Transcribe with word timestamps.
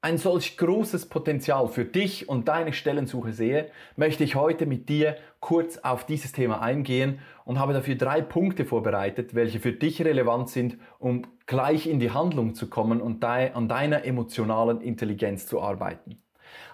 ein 0.00 0.16
solch 0.16 0.56
großes 0.56 1.06
Potenzial 1.06 1.66
für 1.68 1.84
dich 1.84 2.28
und 2.28 2.46
deine 2.46 2.72
Stellensuche 2.72 3.32
sehe, 3.32 3.70
möchte 3.96 4.22
ich 4.22 4.36
heute 4.36 4.64
mit 4.64 4.88
dir 4.88 5.16
kurz 5.40 5.78
auf 5.78 6.06
dieses 6.06 6.30
Thema 6.30 6.62
eingehen 6.62 7.18
und 7.44 7.58
habe 7.58 7.72
dafür 7.72 7.96
drei 7.96 8.20
Punkte 8.20 8.64
vorbereitet, 8.64 9.34
welche 9.34 9.58
für 9.58 9.72
dich 9.72 10.00
relevant 10.02 10.50
sind, 10.50 10.78
um 11.00 11.22
gleich 11.46 11.88
in 11.88 11.98
die 11.98 12.12
Handlung 12.12 12.54
zu 12.54 12.68
kommen 12.68 13.00
und 13.00 13.24
an 13.24 13.68
deiner 13.68 14.04
emotionalen 14.04 14.80
Intelligenz 14.80 15.46
zu 15.46 15.60
arbeiten. 15.60 16.18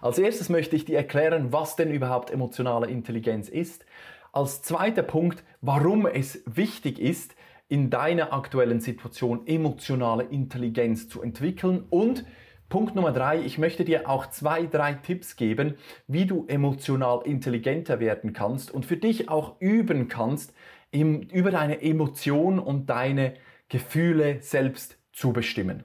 Als 0.03 0.19
erstes 0.19 0.51
möchte 0.51 0.77
ich 0.77 0.85
dir 0.85 0.99
erklären, 0.99 1.51
was 1.51 1.77
denn 1.77 1.91
überhaupt 1.91 2.31
emotionale 2.31 2.89
Intelligenz 2.89 3.49
ist. 3.49 3.87
Als 4.33 4.61
zweiter 4.61 5.03
Punkt, 5.03 5.43
warum 5.63 6.07
es 6.07 6.43
wichtig 6.45 6.99
ist, 6.99 7.35
in 7.69 7.89
deiner 7.89 8.35
aktuellen 8.35 8.81
Situation 8.81 9.47
emotionale 9.47 10.25
Intelligenz 10.25 11.09
zu 11.09 11.23
entwickeln 11.23 11.85
und 11.89 12.25
Punkt 12.69 12.95
Nummer 12.95 13.13
drei, 13.13 13.41
ich 13.41 13.59
möchte 13.59 13.85
dir 13.85 14.09
auch 14.09 14.27
zwei, 14.27 14.67
drei 14.67 14.95
Tipps 14.95 15.37
geben, 15.37 15.75
wie 16.09 16.27
du 16.27 16.47
emotional 16.49 17.21
intelligenter 17.25 18.01
werden 18.01 18.33
kannst 18.33 18.71
und 18.71 18.87
für 18.87 18.97
dich 18.97 19.29
auch 19.29 19.61
üben 19.61 20.09
kannst, 20.09 20.55
im, 20.91 21.23
über 21.23 21.51
deine 21.51 21.83
Emotionen 21.83 22.59
und 22.59 22.89
deine 22.89 23.35
Gefühle 23.69 24.41
selbst 24.41 24.99
zu 25.13 25.33
bestimmen. 25.33 25.85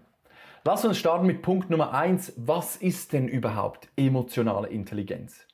Lass 0.66 0.86
uns 0.86 0.98
starten 0.98 1.26
mit 1.26 1.42
Punkt 1.42 1.70
Nummer 1.70 1.94
eins. 1.94 2.34
Was 2.38 2.76
ist 2.76 3.14
denn 3.14 3.28
überhaupt 3.28 3.90
emotionale 3.96 4.68
Intelligenz? 4.68 5.48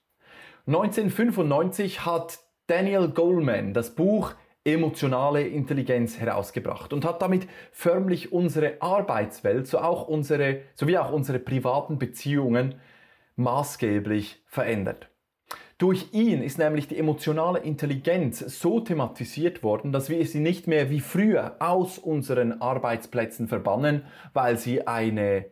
1995 0.68 2.06
hat 2.06 2.40
Daniel 2.68 3.10
Goleman 3.10 3.74
das 3.74 3.94
Buch 3.94 4.34
emotionale 4.66 5.48
Intelligenz 5.48 6.18
herausgebracht 6.18 6.92
und 6.92 7.06
hat 7.06 7.22
damit 7.22 7.48
förmlich 7.72 8.34
unsere 8.34 8.82
Arbeitswelt 8.82 9.68
so 9.68 9.78
auch 9.78 10.08
unsere, 10.08 10.62
sowie 10.74 10.98
auch 10.98 11.12
unsere 11.12 11.40
privaten 11.40 12.00
Beziehungen 12.00 12.76
maßgeblich 13.36 14.44
verändert. 14.48 15.10
Durch 15.78 16.14
ihn 16.14 16.42
ist 16.42 16.58
nämlich 16.58 16.88
die 16.88 16.98
emotionale 16.98 17.60
Intelligenz 17.60 18.40
so 18.40 18.80
thematisiert 18.80 19.62
worden, 19.62 19.92
dass 19.92 20.10
wir 20.10 20.26
sie 20.26 20.40
nicht 20.40 20.68
mehr 20.68 20.90
wie 20.90 21.02
früher 21.02 21.58
aus 21.60 22.00
unseren 22.00 22.62
Arbeitsplätzen 22.62 23.48
verbannen, 23.48 24.04
weil 24.34 24.58
sie 24.58 24.88
eine, 24.88 25.46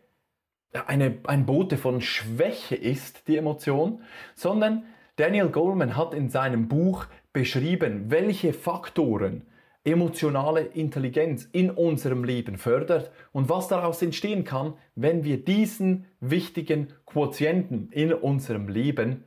eine, 0.88 1.17
ein 1.25 1.45
Bote 1.45 1.77
von 1.77 2.02
Schwäche 2.02 2.75
ist, 2.75 3.27
die 3.27 3.38
Emotion, 3.38 4.02
sondern 4.33 4.86
Daniel 5.17 5.50
Goleman 5.50 5.98
hat 5.98 6.14
in 6.14 6.30
seinem 6.30 6.70
Buch 6.70 7.05
beschrieben, 7.34 8.09
welche 8.09 8.53
Faktoren 8.53 9.45
emotionale 9.84 10.62
Intelligenz 10.62 11.48
in 11.52 11.70
unserem 11.70 12.23
Leben 12.23 12.58
fördert 12.58 13.12
und 13.34 13.50
was 13.50 13.67
daraus 13.67 14.02
entstehen 14.02 14.45
kann, 14.45 14.76
wenn 14.95 15.23
wir 15.23 15.44
diesen 15.44 16.06
wichtigen 16.22 16.94
Quotienten 17.06 17.89
in 17.92 18.14
unserem 18.14 18.70
Leben 18.70 19.26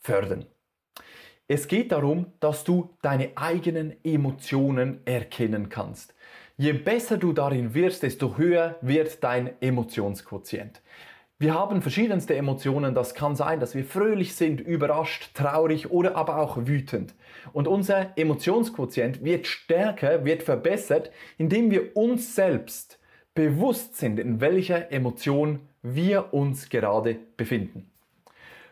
fördern. 0.00 0.46
Es 1.46 1.68
geht 1.68 1.92
darum, 1.92 2.32
dass 2.40 2.64
du 2.64 2.90
deine 3.02 3.36
eigenen 3.36 3.94
Emotionen 4.02 5.00
erkennen 5.04 5.68
kannst. 5.68 6.14
Je 6.56 6.72
besser 6.72 7.18
du 7.18 7.32
darin 7.32 7.74
wirst, 7.74 8.02
desto 8.02 8.38
höher 8.38 8.76
wird 8.80 9.22
dein 9.22 9.60
Emotionsquotient. 9.60 10.80
Wir 11.38 11.54
haben 11.54 11.82
verschiedenste 11.82 12.36
Emotionen. 12.36 12.94
Das 12.94 13.14
kann 13.14 13.34
sein, 13.34 13.58
dass 13.58 13.74
wir 13.74 13.84
fröhlich 13.84 14.36
sind, 14.36 14.60
überrascht, 14.60 15.34
traurig 15.34 15.90
oder 15.90 16.14
aber 16.14 16.38
auch 16.38 16.58
wütend. 16.66 17.14
Und 17.52 17.66
unser 17.66 18.16
Emotionsquotient 18.16 19.24
wird 19.24 19.48
stärker, 19.48 20.24
wird 20.24 20.44
verbessert, 20.44 21.10
indem 21.36 21.72
wir 21.72 21.96
uns 21.96 22.36
selbst 22.36 23.00
bewusst 23.34 23.96
sind, 23.96 24.20
in 24.20 24.40
welcher 24.40 24.92
Emotion 24.92 25.58
wir 25.82 26.32
uns 26.32 26.68
gerade 26.68 27.18
befinden. 27.36 27.90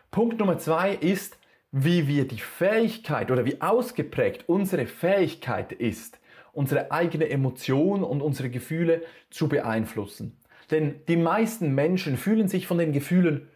Punkt 0.09 0.39
Nummer 0.39 0.57
zwei 0.57 0.95
ist, 0.95 1.37
wie 1.71 2.07
wir 2.07 2.27
die 2.27 2.39
Fähigkeit 2.39 3.29
oder 3.29 3.45
wie 3.45 3.59
ausgeprägt 3.61 4.47
unsere 4.47 4.85
Fähigkeit 4.85 5.73
ist, 5.73 6.19
unsere 6.53 6.91
eigene 6.91 7.29
Emotion 7.29 8.03
und 8.03 8.21
unsere 8.21 8.49
Gefühle 8.49 9.01
zu 9.31 9.49
beeinflussen. 9.49 10.37
Denn 10.73 11.01
die 11.07 11.17
meisten 11.17 11.75
Menschen 11.75 12.17
fühlen 12.17 12.47
sich 12.47 12.65
von 12.65 12.79
den 12.79 12.93
Gefühlen 12.93 13.47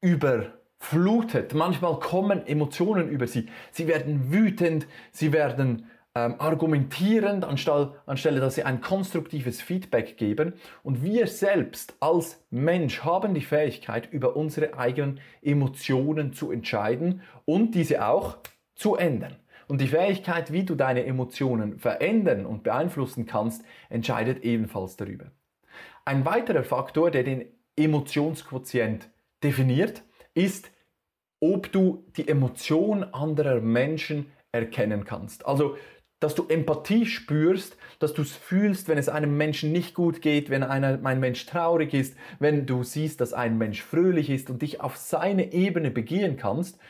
überflutet. 0.00 1.54
Manchmal 1.54 2.00
kommen 2.00 2.44
Emotionen 2.44 3.08
über 3.08 3.28
sie. 3.28 3.48
Sie 3.70 3.86
werden 3.86 4.32
wütend, 4.32 4.88
sie 5.12 5.32
werden 5.32 5.86
ähm, 6.16 6.34
argumentierend, 6.38 7.44
anstelle, 7.44 7.94
anstelle 8.04 8.40
dass 8.40 8.56
sie 8.56 8.64
ein 8.64 8.80
konstruktives 8.80 9.62
Feedback 9.62 10.16
geben. 10.16 10.54
Und 10.82 11.04
wir 11.04 11.28
selbst 11.28 11.94
als 12.00 12.44
Mensch 12.50 13.04
haben 13.04 13.32
die 13.32 13.42
Fähigkeit, 13.42 14.12
über 14.12 14.34
unsere 14.34 14.76
eigenen 14.76 15.20
Emotionen 15.42 16.32
zu 16.32 16.50
entscheiden 16.50 17.22
und 17.44 17.76
diese 17.76 18.04
auch 18.04 18.38
zu 18.74 18.96
ändern. 18.96 19.36
Und 19.68 19.80
die 19.80 19.86
Fähigkeit, 19.86 20.52
wie 20.52 20.64
du 20.64 20.74
deine 20.74 21.06
Emotionen 21.06 21.78
verändern 21.78 22.44
und 22.44 22.64
beeinflussen 22.64 23.24
kannst, 23.24 23.62
entscheidet 23.88 24.42
ebenfalls 24.42 24.96
darüber. 24.96 25.30
Ein 26.10 26.24
weiterer 26.24 26.64
Faktor, 26.64 27.12
der 27.12 27.22
den 27.22 27.44
Emotionsquotient 27.76 29.08
definiert, 29.44 30.02
ist, 30.34 30.72
ob 31.38 31.70
du 31.70 32.04
die 32.16 32.26
Emotion 32.26 33.04
anderer 33.04 33.60
Menschen 33.60 34.32
erkennen 34.50 35.04
kannst. 35.04 35.46
Also, 35.46 35.76
dass 36.18 36.34
du 36.34 36.48
Empathie 36.48 37.06
spürst, 37.06 37.76
dass 38.00 38.12
du 38.12 38.22
es 38.22 38.32
fühlst, 38.34 38.88
wenn 38.88 38.98
es 38.98 39.08
einem 39.08 39.36
Menschen 39.36 39.70
nicht 39.70 39.94
gut 39.94 40.20
geht, 40.20 40.50
wenn 40.50 40.64
einer, 40.64 40.98
ein 41.04 41.20
Mensch 41.20 41.46
traurig 41.46 41.94
ist, 41.94 42.16
wenn 42.40 42.66
du 42.66 42.82
siehst, 42.82 43.20
dass 43.20 43.32
ein 43.32 43.56
Mensch 43.56 43.80
fröhlich 43.80 44.30
ist 44.30 44.50
und 44.50 44.62
dich 44.62 44.80
auf 44.80 44.96
seine 44.96 45.52
Ebene 45.52 45.92
begehen 45.92 46.36
kannst. 46.36 46.80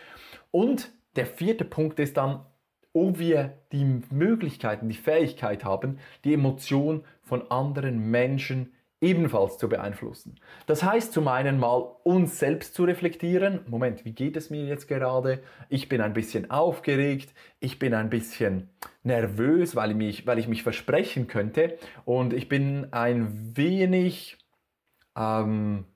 Und 0.50 0.92
der 1.16 1.26
vierte 1.26 1.66
Punkt 1.66 1.98
ist 1.98 2.16
dann, 2.16 2.47
ob 2.94 3.19
wir 3.19 3.58
die 3.70 3.84
Möglichkeiten, 4.08 4.88
die 4.88 4.94
Fähigkeit 4.94 5.62
haben, 5.62 5.98
die 6.25 6.32
Emotion 6.32 7.04
von 7.22 7.50
anderen 7.50 8.10
Menschen 8.10 8.72
ebenfalls 9.00 9.59
zu 9.59 9.69
beeinflussen. 9.69 10.38
Das 10.66 10.83
heißt 10.83 11.12
zum 11.12 11.28
einen 11.28 11.59
mal 11.59 11.97
uns 12.05 12.38
selbst 12.38 12.75
zu 12.75 12.84
reflektieren. 12.84 13.61
Moment, 13.66 14.05
wie 14.05 14.12
geht 14.12 14.37
es 14.37 14.50
mir 14.50 14.65
jetzt 14.65 14.88
gerade? 14.88 15.43
Ich 15.69 15.88
bin 15.88 16.00
ein 16.00 16.12
bisschen 16.12 16.50
aufgeregt, 16.50 17.34
ich 17.61 17.78
bin 17.78 17.94
ein 17.94 18.11
bisschen 18.11 18.69
nervös, 19.03 19.75
weil 19.75 19.91
ich 19.91 19.97
mich, 19.97 20.27
weil 20.27 20.38
ich 20.38 20.49
mich 20.49 20.62
versprechen 20.62 21.27
könnte 21.28 21.78
und 22.05 22.33
ich 22.33 22.49
bin 22.49 22.93
ein 22.93 23.56
wenig 23.56 24.38
ähm, 25.17 25.87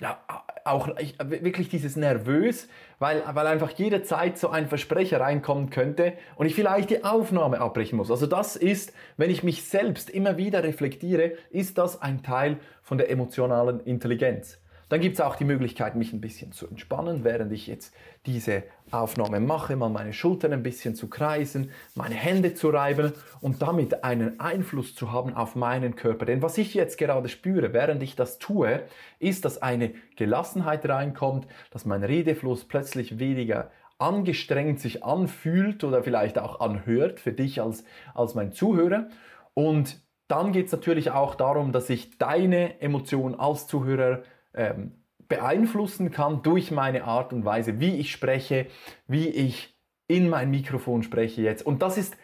ja, 0.00 0.24
auch 0.68 0.88
ich, 0.98 1.16
wirklich 1.18 1.68
dieses 1.68 1.96
nervös, 1.96 2.68
weil, 2.98 3.22
weil 3.32 3.46
einfach 3.46 3.70
jederzeit 3.70 4.38
so 4.38 4.48
ein 4.48 4.68
Versprecher 4.68 5.20
reinkommen 5.20 5.70
könnte 5.70 6.14
und 6.36 6.46
ich 6.46 6.54
vielleicht 6.54 6.90
die 6.90 7.04
Aufnahme 7.04 7.60
abbrechen 7.60 7.96
muss. 7.96 8.10
Also 8.10 8.26
das 8.26 8.56
ist, 8.56 8.92
wenn 9.16 9.30
ich 9.30 9.42
mich 9.42 9.64
selbst 9.64 10.10
immer 10.10 10.36
wieder 10.36 10.62
reflektiere, 10.64 11.32
ist 11.50 11.78
das 11.78 12.00
ein 12.00 12.22
Teil 12.22 12.58
von 12.82 12.98
der 12.98 13.10
emotionalen 13.10 13.80
Intelligenz. 13.80 14.58
Dann 14.88 15.00
gibt 15.00 15.16
es 15.16 15.20
auch 15.20 15.36
die 15.36 15.44
Möglichkeit, 15.44 15.96
mich 15.96 16.12
ein 16.12 16.20
bisschen 16.20 16.52
zu 16.52 16.66
entspannen, 16.66 17.22
während 17.22 17.52
ich 17.52 17.66
jetzt 17.66 17.94
diese 18.26 18.62
Aufnahme 18.92 19.40
mache, 19.40 19.76
mal 19.76 19.88
meine 19.88 20.12
Schultern 20.12 20.52
ein 20.52 20.62
bisschen 20.62 20.94
zu 20.94 21.08
kreisen, 21.08 21.70
meine 21.94 22.14
Hände 22.14 22.54
zu 22.54 22.70
reiben 22.70 23.12
und 23.40 23.62
damit 23.62 24.04
einen 24.04 24.40
Einfluss 24.40 24.94
zu 24.94 25.12
haben 25.12 25.34
auf 25.34 25.56
meinen 25.56 25.96
Körper. 25.96 26.24
Denn 26.26 26.42
was 26.42 26.58
ich 26.58 26.74
jetzt 26.74 26.98
gerade 26.98 27.28
spüre, 27.28 27.72
während 27.72 28.02
ich 28.02 28.16
das 28.16 28.38
tue, 28.38 28.82
ist, 29.18 29.44
dass 29.44 29.62
eine 29.62 29.94
Gelassenheit 30.16 30.88
reinkommt, 30.88 31.46
dass 31.70 31.84
mein 31.84 32.04
Redefluss 32.04 32.64
plötzlich 32.64 33.18
weniger 33.18 33.70
angestrengt 33.98 34.80
sich 34.80 35.04
anfühlt 35.04 35.82
oder 35.82 36.02
vielleicht 36.02 36.38
auch 36.38 36.60
anhört 36.60 37.20
für 37.20 37.32
dich 37.32 37.60
als, 37.60 37.84
als 38.14 38.34
mein 38.34 38.52
Zuhörer. 38.52 39.08
Und 39.54 40.00
dann 40.28 40.52
geht 40.52 40.66
es 40.66 40.72
natürlich 40.72 41.10
auch 41.10 41.34
darum, 41.34 41.72
dass 41.72 41.90
ich 41.90 42.18
deine 42.18 42.80
Emotion 42.80 43.34
als 43.34 43.66
Zuhörer 43.66 44.22
ähm, 44.54 44.92
beeinflussen 45.28 46.10
kann 46.10 46.42
durch 46.42 46.70
meine 46.70 47.04
Art 47.04 47.32
und 47.32 47.44
Weise, 47.44 47.80
wie 47.80 47.96
ich 47.96 48.10
spreche, 48.10 48.66
wie 49.06 49.28
ich 49.28 49.74
in 50.06 50.28
mein 50.28 50.50
Mikrofon 50.50 51.02
spreche 51.02 51.42
jetzt. 51.42 51.64
Und 51.64 51.82
das 51.82 51.98
ist 51.98 52.16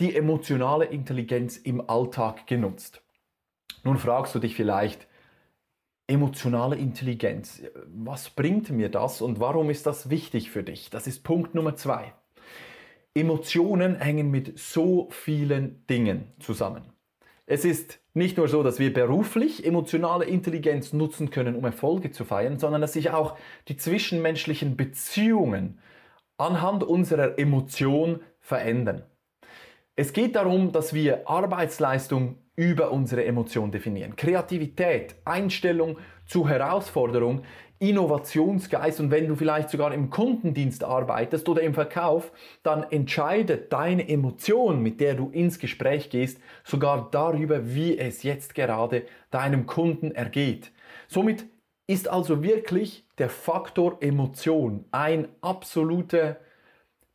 die 0.00 0.14
emotionale 0.14 0.84
Intelligenz 0.84 1.56
im 1.56 1.88
Alltag 1.88 2.46
genutzt. 2.46 3.02
Nun 3.84 3.96
fragst 3.96 4.34
du 4.34 4.38
dich 4.38 4.54
vielleicht, 4.54 5.06
emotionale 6.08 6.76
Intelligenz. 6.76 7.62
Was 7.86 8.30
bringt 8.30 8.70
mir 8.70 8.88
das 8.88 9.20
und 9.20 9.40
warum 9.40 9.70
ist 9.70 9.86
das 9.86 10.10
wichtig 10.10 10.50
für 10.50 10.62
dich? 10.62 10.90
Das 10.90 11.06
ist 11.06 11.22
Punkt 11.22 11.54
Nummer 11.54 11.76
zwei. 11.76 12.12
Emotionen 13.14 14.00
hängen 14.00 14.30
mit 14.30 14.58
so 14.58 15.08
vielen 15.10 15.86
Dingen 15.86 16.32
zusammen. 16.38 16.92
Es 17.50 17.64
ist 17.64 17.98
nicht 18.12 18.36
nur 18.36 18.46
so, 18.46 18.62
dass 18.62 18.78
wir 18.78 18.92
beruflich 18.92 19.64
emotionale 19.64 20.26
Intelligenz 20.26 20.92
nutzen 20.92 21.30
können, 21.30 21.56
um 21.56 21.64
Erfolge 21.64 22.10
zu 22.10 22.26
feiern, 22.26 22.58
sondern 22.58 22.82
dass 22.82 22.92
sich 22.92 23.08
auch 23.08 23.38
die 23.68 23.78
zwischenmenschlichen 23.78 24.76
Beziehungen 24.76 25.78
anhand 26.36 26.84
unserer 26.84 27.38
Emotion 27.38 28.20
verändern. 28.38 29.06
Es 29.96 30.12
geht 30.12 30.36
darum, 30.36 30.72
dass 30.72 30.92
wir 30.92 31.26
Arbeitsleistung 31.26 32.36
über 32.54 32.90
unsere 32.90 33.24
Emotion 33.24 33.70
definieren. 33.70 34.14
Kreativität, 34.14 35.14
Einstellung 35.24 35.96
zu 36.28 36.48
Herausforderung, 36.48 37.42
Innovationsgeist 37.80 39.00
und 39.00 39.10
wenn 39.10 39.28
du 39.28 39.36
vielleicht 39.36 39.70
sogar 39.70 39.94
im 39.94 40.10
Kundendienst 40.10 40.82
arbeitest 40.82 41.48
oder 41.48 41.62
im 41.62 41.74
Verkauf, 41.74 42.32
dann 42.62 42.84
entscheidet 42.90 43.72
deine 43.72 44.08
Emotion, 44.08 44.82
mit 44.82 45.00
der 45.00 45.14
du 45.14 45.30
ins 45.30 45.58
Gespräch 45.58 46.10
gehst, 46.10 46.40
sogar 46.64 47.08
darüber, 47.10 47.74
wie 47.74 47.96
es 47.96 48.24
jetzt 48.24 48.54
gerade 48.54 49.04
deinem 49.30 49.66
Kunden 49.66 50.10
ergeht. 50.10 50.72
Somit 51.06 51.46
ist 51.86 52.08
also 52.08 52.42
wirklich 52.42 53.06
der 53.18 53.30
Faktor 53.30 53.98
Emotion 54.00 54.84
ein 54.90 55.28
absoluter 55.40 56.38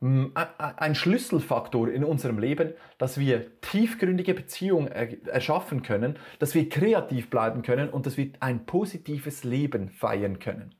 ein 0.04 0.96
Schlüsselfaktor 0.96 1.90
in 1.90 2.04
unserem 2.04 2.38
Leben, 2.38 2.74
dass 2.98 3.18
wir 3.18 3.60
tiefgründige 3.62 4.34
Beziehungen 4.34 4.88
erschaffen 4.88 5.82
können, 5.82 6.18
dass 6.40 6.56
wir 6.56 6.68
kreativ 6.68 7.30
bleiben 7.30 7.62
können 7.62 7.90
und 7.90 8.06
dass 8.06 8.18
wir 8.18 8.32
ein 8.42 8.66
positives 8.66 9.46
Leben 9.46 9.90
feiern 9.90 10.40
können. 10.40 10.76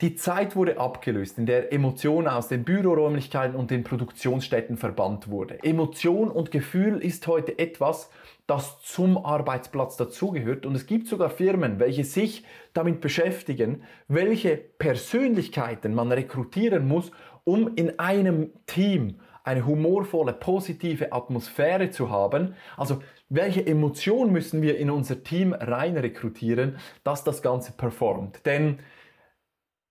Die 0.00 0.14
Zeit 0.14 0.54
wurde 0.54 0.78
abgelöst, 0.78 1.38
in 1.38 1.46
der 1.46 1.72
Emotion 1.72 2.28
aus 2.28 2.46
den 2.46 2.62
Büroräumlichkeiten 2.62 3.56
und 3.56 3.72
den 3.72 3.82
Produktionsstätten 3.82 4.76
verbannt 4.76 5.28
wurde. 5.28 5.58
Emotion 5.64 6.30
und 6.30 6.52
Gefühl 6.52 6.98
ist 6.98 7.26
heute 7.26 7.58
etwas, 7.58 8.08
das 8.46 8.80
zum 8.80 9.18
Arbeitsplatz 9.18 9.96
dazugehört 9.96 10.66
und 10.66 10.76
es 10.76 10.86
gibt 10.86 11.08
sogar 11.08 11.30
Firmen, 11.30 11.80
welche 11.80 12.04
sich 12.04 12.44
damit 12.74 13.00
beschäftigen, 13.00 13.82
welche 14.06 14.56
Persönlichkeiten 14.56 15.94
man 15.94 16.12
rekrutieren 16.12 16.86
muss, 16.86 17.10
um 17.48 17.76
in 17.76 17.98
einem 17.98 18.52
Team 18.66 19.20
eine 19.42 19.64
humorvolle, 19.64 20.34
positive 20.34 21.14
Atmosphäre 21.14 21.88
zu 21.88 22.10
haben. 22.10 22.54
Also 22.76 23.02
welche 23.30 23.66
Emotion 23.66 24.30
müssen 24.32 24.60
wir 24.60 24.76
in 24.76 24.90
unser 24.90 25.24
Team 25.24 25.54
rein 25.54 25.96
rekrutieren, 25.96 26.76
dass 27.04 27.24
das 27.24 27.40
Ganze 27.40 27.72
performt? 27.72 28.44
Denn 28.44 28.80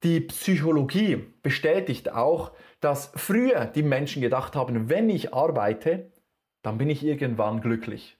die 0.03 0.19
Psychologie 0.19 1.23
bestätigt 1.41 2.11
auch, 2.11 2.51
dass 2.79 3.11
früher 3.15 3.65
die 3.65 3.81
Menschen 3.81 4.21
gedacht 4.21 4.55
haben, 4.55 4.87
wenn 4.87 5.09
ich 5.09 5.33
arbeite, 5.33 6.11
dann 6.61 6.77
bin 6.77 6.91
ich 6.91 7.03
irgendwann 7.03 7.61
glücklich. 7.61 8.19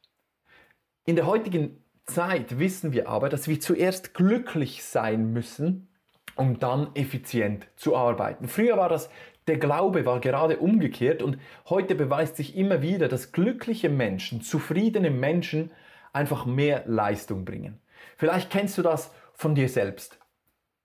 In 1.05 1.15
der 1.15 1.27
heutigen 1.27 1.83
Zeit 2.07 2.57
wissen 2.57 2.91
wir 2.91 3.07
aber, 3.07 3.29
dass 3.29 3.47
wir 3.47 3.59
zuerst 3.59 4.15
glücklich 4.15 4.83
sein 4.83 5.31
müssen, 5.31 5.89
um 6.37 6.59
dann 6.59 6.89
effizient 6.95 7.67
zu 7.75 7.95
arbeiten. 7.95 8.47
Früher 8.47 8.77
war 8.77 8.89
das, 8.89 9.09
der 9.47 9.57
Glaube 9.57 10.05
war 10.05 10.19
gerade 10.19 10.57
umgekehrt 10.57 11.21
und 11.21 11.39
heute 11.69 11.95
beweist 11.95 12.35
sich 12.35 12.55
immer 12.55 12.81
wieder, 12.81 13.07
dass 13.07 13.31
glückliche 13.31 13.89
Menschen, 13.89 14.41
zufriedene 14.41 15.09
Menschen 15.09 15.71
einfach 16.13 16.45
mehr 16.45 16.83
Leistung 16.85 17.45
bringen. 17.45 17.79
Vielleicht 18.17 18.49
kennst 18.49 18.77
du 18.77 18.81
das 18.81 19.11
von 19.33 19.55
dir 19.55 19.69
selbst. 19.69 20.19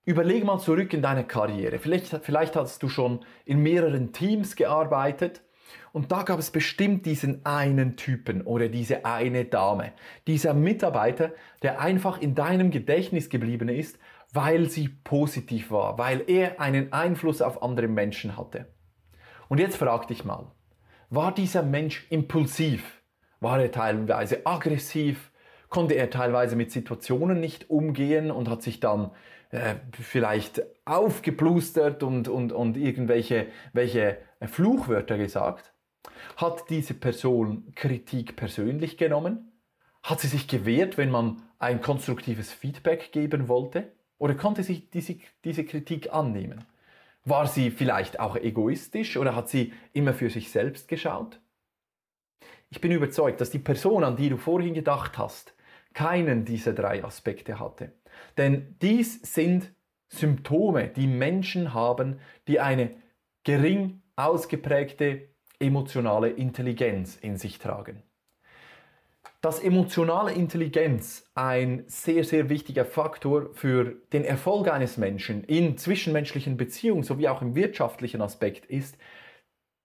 Überleg 0.05 0.43
mal 0.43 0.59
zurück 0.59 0.93
in 0.93 1.01
deine 1.01 1.25
Karriere. 1.25 1.79
Vielleicht, 1.79 2.07
vielleicht 2.23 2.55
hast 2.55 2.83
du 2.83 2.89
schon 2.89 3.25
in 3.45 3.59
mehreren 3.59 4.11
Teams 4.11 4.55
gearbeitet 4.55 5.41
und 5.91 6.11
da 6.11 6.23
gab 6.23 6.39
es 6.39 6.51
bestimmt 6.51 7.05
diesen 7.05 7.45
einen 7.45 7.95
Typen 7.95 8.41
oder 8.41 8.67
diese 8.67 9.05
eine 9.05 9.45
Dame, 9.45 9.93
dieser 10.27 10.53
Mitarbeiter, 10.53 11.31
der 11.61 11.79
einfach 11.79 12.19
in 12.19 12.35
deinem 12.35 12.71
Gedächtnis 12.71 13.29
geblieben 13.29 13.69
ist, 13.69 13.97
weil 14.33 14.69
sie 14.69 14.89
positiv 14.89 15.71
war, 15.71 15.97
weil 15.97 16.23
er 16.27 16.59
einen 16.59 16.91
Einfluss 16.91 17.41
auf 17.41 17.61
andere 17.61 17.87
Menschen 17.87 18.35
hatte. 18.35 18.67
Und 19.47 19.59
jetzt 19.59 19.77
frag 19.77 20.07
dich 20.07 20.25
mal, 20.25 20.51
war 21.09 21.33
dieser 21.33 21.61
Mensch 21.61 22.07
impulsiv? 22.09 23.03
War 23.39 23.61
er 23.61 23.71
teilweise 23.71 24.45
aggressiv? 24.45 25.31
Konnte 25.69 25.93
er 25.93 26.09
teilweise 26.09 26.55
mit 26.55 26.71
Situationen 26.71 27.39
nicht 27.39 27.69
umgehen 27.69 28.31
und 28.31 28.49
hat 28.49 28.63
sich 28.63 28.79
dann 28.79 29.11
äh, 29.51 29.75
vielleicht 29.91 30.63
aufgeplustert 30.85 32.01
und, 32.01 32.27
und, 32.27 32.51
und 32.51 32.77
irgendwelche 32.77 33.47
welche 33.73 34.17
Fluchwörter 34.41 35.17
gesagt? 35.17 35.73
Hat 36.37 36.69
diese 36.69 36.95
Person 36.95 37.71
Kritik 37.75 38.35
persönlich 38.35 38.97
genommen? 38.97 39.51
Hat 40.01 40.19
sie 40.19 40.27
sich 40.27 40.47
gewehrt, 40.47 40.97
wenn 40.97 41.11
man 41.11 41.43
ein 41.59 41.81
konstruktives 41.81 42.51
Feedback 42.51 43.11
geben 43.11 43.47
wollte? 43.47 43.91
Oder 44.23 44.35
konnte 44.35 44.63
sie 44.63 44.89
diese, 44.93 45.17
diese 45.43 45.65
Kritik 45.65 46.13
annehmen? 46.13 46.63
War 47.25 47.45
sie 47.45 47.71
vielleicht 47.71 48.21
auch 48.21 48.37
egoistisch 48.37 49.17
oder 49.17 49.35
hat 49.35 49.49
sie 49.49 49.73
immer 49.91 50.13
für 50.13 50.29
sich 50.29 50.49
selbst 50.49 50.87
geschaut? 50.87 51.41
Ich 52.69 52.79
bin 52.79 52.93
überzeugt, 52.93 53.41
dass 53.41 53.49
die 53.49 53.59
Person, 53.59 54.05
an 54.05 54.15
die 54.15 54.29
du 54.29 54.37
vorhin 54.37 54.73
gedacht 54.73 55.17
hast, 55.17 55.53
keinen 55.93 56.45
dieser 56.45 56.71
drei 56.71 57.03
Aspekte 57.03 57.59
hatte. 57.59 57.91
Denn 58.37 58.77
dies 58.81 59.19
sind 59.23 59.73
Symptome, 60.07 60.87
die 60.87 61.07
Menschen 61.07 61.73
haben, 61.73 62.21
die 62.47 62.61
eine 62.61 62.91
gering 63.43 64.03
ausgeprägte 64.15 65.27
emotionale 65.59 66.29
Intelligenz 66.29 67.17
in 67.17 67.35
sich 67.35 67.59
tragen 67.59 68.01
dass 69.43 69.59
emotionale 69.59 70.31
Intelligenz 70.31 71.29
ein 71.35 71.83
sehr, 71.87 72.23
sehr 72.23 72.47
wichtiger 72.47 72.85
Faktor 72.85 73.49
für 73.53 73.97
den 74.13 74.23
Erfolg 74.23 74.71
eines 74.71 74.95
Menschen 74.95 75.43
in 75.43 75.77
zwischenmenschlichen 75.77 76.55
Beziehungen 76.55 77.03
sowie 77.03 77.27
auch 77.27 77.41
im 77.41 77.53
wirtschaftlichen 77.53 78.21
Aspekt 78.21 78.65
ist, 78.67 78.97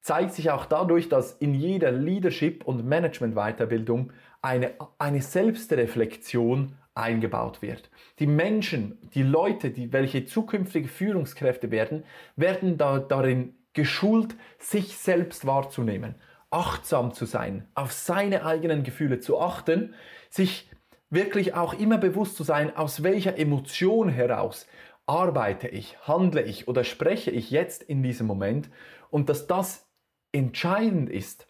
zeigt 0.00 0.34
sich 0.34 0.52
auch 0.52 0.64
dadurch, 0.64 1.08
dass 1.08 1.32
in 1.32 1.54
jeder 1.54 1.90
Leadership- 1.90 2.64
und 2.66 2.86
Management-Weiterbildung 2.86 4.12
eine, 4.42 4.74
eine 4.96 5.22
Selbstreflexion 5.22 6.76
eingebaut 6.94 7.60
wird. 7.60 7.90
Die 8.20 8.28
Menschen, 8.28 9.10
die 9.12 9.24
Leute, 9.24 9.70
die, 9.70 9.92
welche 9.92 10.24
zukünftige 10.24 10.86
Führungskräfte 10.86 11.72
werden, 11.72 12.04
werden 12.36 12.78
da, 12.78 13.00
darin 13.00 13.56
geschult, 13.72 14.36
sich 14.60 14.96
selbst 14.98 15.46
wahrzunehmen 15.46 16.14
achtsam 16.50 17.12
zu 17.12 17.26
sein, 17.26 17.68
auf 17.74 17.92
seine 17.92 18.44
eigenen 18.44 18.82
Gefühle 18.82 19.20
zu 19.20 19.40
achten, 19.40 19.94
sich 20.30 20.70
wirklich 21.10 21.54
auch 21.54 21.74
immer 21.74 21.98
bewusst 21.98 22.36
zu 22.36 22.44
sein, 22.44 22.76
aus 22.76 23.02
welcher 23.02 23.38
Emotion 23.38 24.08
heraus 24.08 24.66
arbeite 25.06 25.68
ich, 25.68 25.96
handle 26.06 26.42
ich 26.42 26.68
oder 26.68 26.84
spreche 26.84 27.30
ich 27.30 27.50
jetzt 27.50 27.82
in 27.82 28.02
diesem 28.02 28.26
Moment. 28.26 28.68
Und 29.10 29.28
dass 29.28 29.46
das 29.46 29.88
entscheidend 30.32 31.08
ist, 31.08 31.46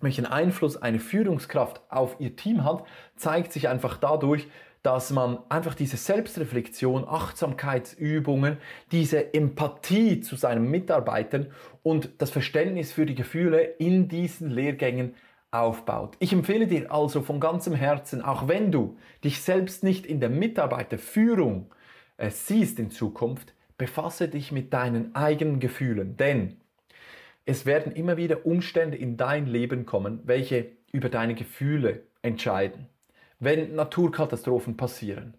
welchen 0.00 0.26
Einfluss 0.26 0.76
eine 0.76 0.98
Führungskraft 0.98 1.80
auf 1.90 2.16
ihr 2.18 2.36
Team 2.36 2.64
hat, 2.64 2.84
zeigt 3.16 3.52
sich 3.52 3.68
einfach 3.68 3.96
dadurch, 3.96 4.48
dass 4.82 5.10
man 5.10 5.38
einfach 5.48 5.74
diese 5.74 5.96
Selbstreflexion, 5.96 7.06
Achtsamkeitsübungen, 7.06 8.56
diese 8.92 9.34
Empathie 9.34 10.20
zu 10.20 10.36
seinen 10.36 10.70
Mitarbeitern 10.70 11.48
und 11.82 12.10
das 12.18 12.30
Verständnis 12.30 12.92
für 12.92 13.04
die 13.04 13.14
Gefühle 13.14 13.60
in 13.62 14.08
diesen 14.08 14.50
Lehrgängen 14.50 15.14
aufbaut. 15.50 16.16
Ich 16.18 16.32
empfehle 16.32 16.66
dir 16.66 16.90
also 16.90 17.20
von 17.22 17.40
ganzem 17.40 17.74
Herzen, 17.74 18.22
auch 18.22 18.48
wenn 18.48 18.72
du 18.72 18.96
dich 19.22 19.42
selbst 19.42 19.84
nicht 19.84 20.06
in 20.06 20.20
der 20.20 20.30
Mitarbeiterführung 20.30 21.74
äh, 22.16 22.30
siehst 22.30 22.78
in 22.78 22.90
Zukunft, 22.90 23.54
befasse 23.76 24.28
dich 24.28 24.52
mit 24.52 24.72
deinen 24.72 25.14
eigenen 25.14 25.60
Gefühlen, 25.60 26.16
denn 26.16 26.56
es 27.44 27.66
werden 27.66 27.92
immer 27.92 28.16
wieder 28.16 28.46
Umstände 28.46 28.96
in 28.96 29.16
dein 29.16 29.46
Leben 29.46 29.86
kommen, 29.86 30.20
welche 30.24 30.66
über 30.92 31.08
deine 31.08 31.34
Gefühle 31.34 32.02
entscheiden 32.22 32.86
wenn 33.40 33.74
Naturkatastrophen 33.74 34.76
passieren, 34.76 35.36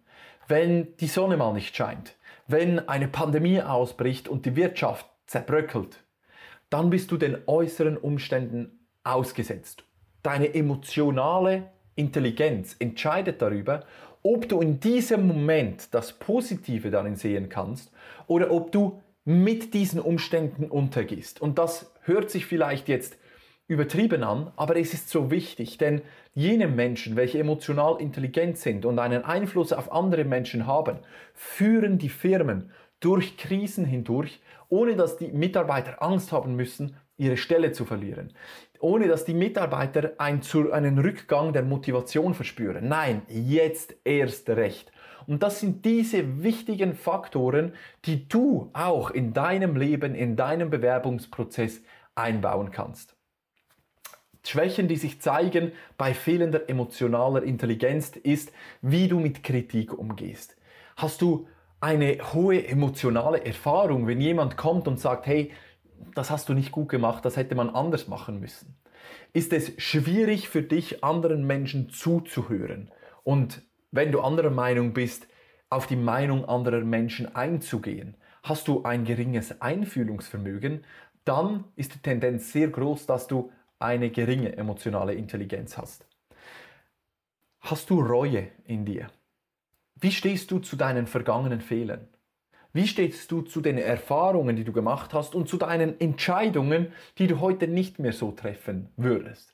wenn 0.48 0.98
die 0.98 1.08
Sonne 1.08 1.38
mal 1.38 1.53
nicht 1.53 1.75
scheint, 1.75 2.15
wenn 2.48 2.88
eine 2.89 3.08
Pandemie 3.08 3.62
ausbricht 3.62 4.27
und 4.27 4.46
die 4.46 4.55
Wirtschaft 4.55 5.05
zerbröckelt, 5.27 6.03
dann 6.70 6.89
bist 6.89 7.12
du 7.12 7.17
den 7.17 7.38
äußeren 7.48 7.98
Umständen 7.98 8.79
ausgesetzt. 9.03 9.84
Deine 10.24 10.53
emotionale 10.53 11.70
Intelligenz 11.96 12.75
entscheidet 12.79 13.41
darüber, 13.41 13.86
ob 14.24 14.48
du 14.50 14.62
in 14.62 14.79
diesem 14.79 15.27
Moment 15.27 15.93
das 15.93 16.13
Positive 16.13 16.91
darin 16.91 17.15
sehen 17.15 17.50
kannst 17.50 17.91
oder 18.27 18.51
ob 18.51 18.72
du 18.72 19.01
mit 19.24 19.74
diesen 19.74 20.00
Umständen 20.00 20.65
untergehst. 20.65 21.41
Und 21.41 21.58
das 21.58 21.91
hört 22.01 22.29
sich 22.29 22.46
vielleicht 22.46 22.88
jetzt 22.88 23.17
übertrieben 23.72 24.22
an, 24.25 24.51
aber 24.58 24.75
es 24.75 24.94
ist 24.94 25.10
so 25.10 25.32
wichtig, 25.32 25.78
denn 25.78 26.01
jene 26.34 26.68
Menschen, 26.68 27.16
welche 27.16 27.40
emotional 27.40 28.01
intelligent 28.01 28.58
sind 28.58 28.86
und 28.86 29.00
einen 29.00 29.24
Einfluss 29.24 29.72
auf 29.72 29.94
andere 29.94 30.25
Menschen 30.25 30.68
haben, 30.68 31.00
führen 31.34 31.98
die 31.98 32.10
Firmen 32.10 32.72
durch 33.00 33.38
Krisen 33.38 33.86
hindurch, 33.86 34.42
ohne 34.68 34.98
dass 34.98 35.16
die 35.16 35.30
Mitarbeiter 35.30 36.04
Angst 36.04 36.34
haben 36.34 36.58
müssen, 36.58 36.98
ihre 37.16 37.38
Stelle 37.38 37.72
zu 37.72 37.86
verlieren, 37.86 38.34
ohne 38.82 39.08
dass 39.08 39.24
die 39.24 39.34
Mitarbeiter 39.34 40.16
einen 40.18 41.00
Rückgang 41.00 41.54
der 41.54 41.63
Motivation 41.63 42.34
verspüren. 42.34 42.90
Nein, 42.90 43.22
jetzt 43.30 43.96
erst 44.04 44.50
recht. 44.50 44.92
Und 45.28 45.44
das 45.44 45.62
sind 45.62 45.86
diese 45.86 46.44
wichtigen 46.44 46.94
Faktoren, 46.94 47.72
die 48.04 48.28
du 48.28 48.70
auch 48.74 49.12
in 49.12 49.32
deinem 49.32 49.78
Leben, 49.78 50.13
in 50.13 50.36
deinem 50.36 50.70
Bewerbungsprozess 50.70 51.82
einbauen 52.16 52.72
kannst. 52.72 53.16
Schwächen, 54.43 54.88
die 54.88 54.98
sich 54.98 55.21
zeigen 55.21 55.71
bei 55.98 56.13
fehlender 56.13 56.69
emotionaler 56.69 57.43
Intelligenz, 57.43 58.12
ist, 58.15 58.51
wie 58.81 59.07
du 59.07 59.19
mit 59.19 59.43
Kritik 59.43 59.98
umgehst. 59.98 60.57
Hast 60.98 61.21
du 61.21 61.48
eine 61.79 62.33
hohe 62.33 62.67
emotionale 62.67 63.45
Erfahrung, 63.45 64.07
wenn 64.07 64.21
jemand 64.21 64.57
kommt 64.57 64.88
und 64.88 65.00
sagt, 65.00 65.25
hey, 65.27 65.51
das 66.15 66.29
hast 66.29 66.50
du 66.50 66.53
nicht 66.53 66.71
gut 66.71 66.89
gemacht, 66.89 67.25
das 67.25 67.38
hätte 67.38 67.55
man 67.55 67.69
anders 67.69 68.07
machen 68.07 68.39
müssen? 68.39 68.75
Ist 69.33 69.53
es 69.53 69.74
schwierig 69.77 70.50
für 70.50 70.62
dich, 70.62 71.03
anderen 71.03 71.45
Menschen 71.45 71.89
zuzuhören 71.89 72.91
und 73.24 73.62
wenn 73.91 74.12
du 74.12 74.21
anderer 74.21 74.51
Meinung 74.51 74.93
bist, 74.93 75.27
auf 75.69 75.88
die 75.88 75.95
Meinung 75.95 76.45
anderer 76.45 76.81
Menschen 76.81 77.36
einzugehen? 77.36 78.15
Hast 78.43 78.67
du 78.67 78.83
ein 78.83 79.05
geringes 79.05 79.62
Einfühlungsvermögen? 79.62 80.83
Dann 81.25 81.65
ist 81.75 81.93
die 81.93 82.00
Tendenz 82.00 82.51
sehr 82.51 82.69
groß, 82.69 83.05
dass 83.05 83.27
du 83.27 83.51
eine 83.81 84.09
geringe 84.09 84.55
emotionale 84.55 85.13
Intelligenz 85.13 85.77
hast. 85.77 86.05
Hast 87.59 87.89
du 87.89 88.01
Reue 88.01 88.47
in 88.65 88.85
dir? 88.85 89.09
Wie 89.95 90.11
stehst 90.11 90.50
du 90.51 90.59
zu 90.59 90.75
deinen 90.75 91.05
vergangenen 91.05 91.61
Fehlern? 91.61 92.07
Wie 92.73 92.88
stehst 92.88 93.31
du 93.31 93.41
zu 93.41 93.61
den 93.61 93.77
Erfahrungen, 93.77 94.55
die 94.55 94.63
du 94.63 94.71
gemacht 94.71 95.13
hast 95.13 95.35
und 95.35 95.50
zu 95.50 95.57
deinen 95.57 96.00
Entscheidungen, 96.00 96.93
die 97.17 97.27
du 97.27 97.39
heute 97.39 97.67
nicht 97.67 98.00
mehr 98.00 98.13
so 98.13 98.31
treffen 98.31 98.89
würdest? 98.95 99.53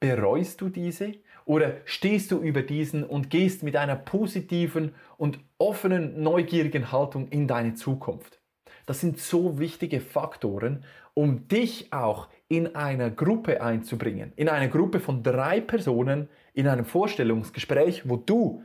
Bereust 0.00 0.60
du 0.60 0.68
diese 0.68 1.14
oder 1.44 1.76
stehst 1.84 2.30
du 2.30 2.38
über 2.38 2.62
diesen 2.62 3.04
und 3.04 3.28
gehst 3.30 3.62
mit 3.62 3.76
einer 3.76 3.96
positiven 3.96 4.94
und 5.18 5.38
offenen, 5.58 6.22
neugierigen 6.22 6.90
Haltung 6.90 7.28
in 7.28 7.46
deine 7.46 7.74
Zukunft? 7.74 8.40
Das 8.86 9.00
sind 9.00 9.18
so 9.18 9.58
wichtige 9.58 10.00
Faktoren, 10.00 10.84
um 11.14 11.48
dich 11.48 11.92
auch 11.92 12.28
in 12.48 12.74
einer 12.74 13.10
Gruppe 13.10 13.62
einzubringen. 13.62 14.32
In 14.36 14.48
einer 14.48 14.68
Gruppe 14.68 15.00
von 15.00 15.22
drei 15.22 15.60
Personen 15.60 16.28
in 16.52 16.68
einem 16.68 16.84
Vorstellungsgespräch, 16.84 18.08
wo 18.08 18.16
du 18.16 18.62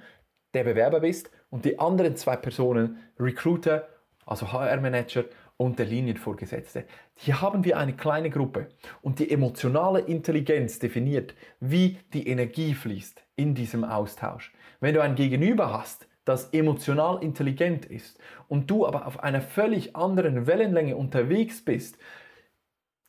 der 0.53 0.63
Bewerber 0.63 0.99
bist 0.99 1.31
und 1.49 1.65
die 1.65 1.79
anderen 1.79 2.15
zwei 2.15 2.35
Personen 2.35 2.97
Recruiter, 3.19 3.87
also 4.25 4.51
HR-Manager 4.51 5.25
und 5.57 5.77
der 5.77 5.87
Linienvorgesetzte. 5.87 6.85
Hier 7.15 7.41
haben 7.41 7.65
wir 7.65 7.77
eine 7.77 7.93
kleine 7.93 8.29
Gruppe 8.29 8.69
und 9.01 9.19
die 9.19 9.29
emotionale 9.29 9.99
Intelligenz 9.99 10.79
definiert, 10.79 11.33
wie 11.59 11.97
die 12.13 12.27
Energie 12.27 12.73
fließt 12.73 13.23
in 13.35 13.55
diesem 13.55 13.83
Austausch. 13.83 14.53
Wenn 14.79 14.93
du 14.93 15.01
ein 15.01 15.15
Gegenüber 15.15 15.73
hast, 15.73 16.07
das 16.23 16.49
emotional 16.53 17.23
intelligent 17.23 17.85
ist 17.85 18.19
und 18.47 18.69
du 18.69 18.85
aber 18.85 19.07
auf 19.07 19.21
einer 19.21 19.41
völlig 19.41 19.95
anderen 19.95 20.47
Wellenlänge 20.47 20.95
unterwegs 20.95 21.65
bist, 21.65 21.97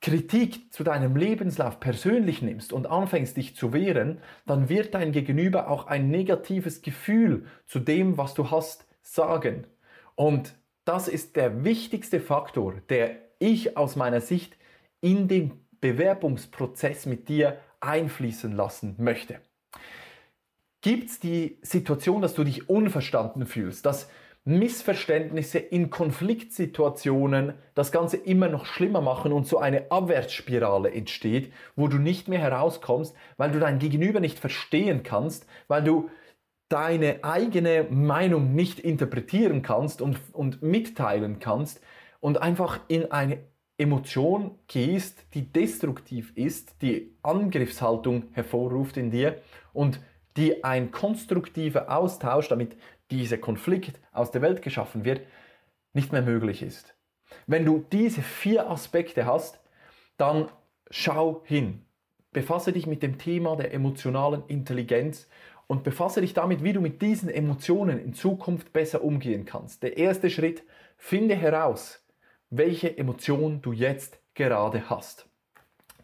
Kritik 0.00 0.72
zu 0.72 0.82
deinem 0.82 1.14
Lebenslauf 1.14 1.78
persönlich 1.78 2.40
nimmst 2.40 2.72
und 2.72 2.86
anfängst 2.86 3.36
dich 3.36 3.54
zu 3.54 3.72
wehren, 3.72 4.18
dann 4.46 4.68
wird 4.68 4.94
dein 4.94 5.12
Gegenüber 5.12 5.68
auch 5.68 5.86
ein 5.86 6.08
negatives 6.08 6.80
Gefühl 6.80 7.46
zu 7.66 7.80
dem, 7.80 8.16
was 8.16 8.34
du 8.34 8.50
hast, 8.50 8.86
sagen. 9.02 9.66
Und 10.14 10.54
das 10.84 11.06
ist 11.06 11.36
der 11.36 11.64
wichtigste 11.64 12.20
Faktor, 12.20 12.74
der 12.88 13.16
ich 13.38 13.76
aus 13.76 13.96
meiner 13.96 14.20
Sicht 14.20 14.56
in 15.00 15.28
den 15.28 15.52
Bewerbungsprozess 15.80 17.06
mit 17.06 17.28
dir 17.28 17.58
einfließen 17.80 18.54
lassen 18.54 18.94
möchte. 18.98 19.40
Gibt 20.82 21.10
es 21.10 21.20
die 21.20 21.58
Situation, 21.62 22.22
dass 22.22 22.34
du 22.34 22.44
dich 22.44 22.70
unverstanden 22.70 23.44
fühlst, 23.44 23.84
dass 23.84 24.08
Missverständnisse 24.44 25.58
in 25.58 25.90
Konfliktsituationen 25.90 27.54
das 27.74 27.92
Ganze 27.92 28.16
immer 28.16 28.48
noch 28.48 28.64
schlimmer 28.64 29.02
machen 29.02 29.32
und 29.32 29.46
so 29.46 29.58
eine 29.58 29.90
Abwärtsspirale 29.90 30.90
entsteht, 30.90 31.52
wo 31.76 31.88
du 31.88 31.98
nicht 31.98 32.26
mehr 32.26 32.38
herauskommst, 32.38 33.14
weil 33.36 33.52
du 33.52 33.60
dein 33.60 33.78
Gegenüber 33.78 34.20
nicht 34.20 34.38
verstehen 34.38 35.02
kannst, 35.02 35.46
weil 35.68 35.84
du 35.84 36.08
deine 36.70 37.22
eigene 37.22 37.86
Meinung 37.90 38.54
nicht 38.54 38.80
interpretieren 38.80 39.60
kannst 39.60 40.00
und, 40.00 40.18
und 40.32 40.62
mitteilen 40.62 41.38
kannst 41.38 41.80
und 42.20 42.40
einfach 42.40 42.80
in 42.88 43.10
eine 43.10 43.38
Emotion 43.76 44.58
gehst, 44.68 45.24
die 45.34 45.52
destruktiv 45.52 46.32
ist, 46.36 46.82
die 46.82 47.16
Angriffshaltung 47.22 48.24
hervorruft 48.32 48.96
in 48.96 49.10
dir 49.10 49.38
und 49.72 50.00
die 50.40 50.64
ein 50.64 50.90
konstruktiver 50.90 51.94
Austausch, 51.94 52.48
damit 52.48 52.76
dieser 53.10 53.36
Konflikt 53.36 54.00
aus 54.10 54.30
der 54.30 54.40
Welt 54.40 54.62
geschaffen 54.62 55.04
wird, 55.04 55.20
nicht 55.92 56.12
mehr 56.12 56.22
möglich 56.22 56.62
ist. 56.62 56.94
Wenn 57.46 57.66
du 57.66 57.84
diese 57.92 58.22
vier 58.22 58.70
Aspekte 58.70 59.26
hast, 59.26 59.60
dann 60.16 60.48
schau 60.90 61.42
hin. 61.44 61.84
Befasse 62.32 62.72
dich 62.72 62.86
mit 62.86 63.02
dem 63.02 63.18
Thema 63.18 63.54
der 63.56 63.74
emotionalen 63.74 64.42
Intelligenz 64.46 65.28
und 65.66 65.84
befasse 65.84 66.22
dich 66.22 66.32
damit, 66.32 66.64
wie 66.64 66.72
du 66.72 66.80
mit 66.80 67.02
diesen 67.02 67.28
Emotionen 67.28 67.98
in 67.98 68.14
Zukunft 68.14 68.72
besser 68.72 69.04
umgehen 69.04 69.44
kannst. 69.44 69.82
Der 69.82 69.98
erste 69.98 70.30
Schritt, 70.30 70.62
finde 70.96 71.34
heraus, 71.34 72.02
welche 72.48 72.96
Emotion 72.96 73.60
du 73.60 73.72
jetzt 73.72 74.18
gerade 74.34 74.88
hast. 74.88 75.28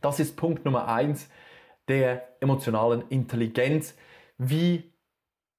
Das 0.03 0.21
ist 0.21 0.37
Punkt 0.37 0.65
Nummer 0.65 0.89
eins 0.89 1.31
der 1.89 2.29
emotionalen 2.41 3.05
Intelligenz. 3.09 3.97
Wie 4.39 4.93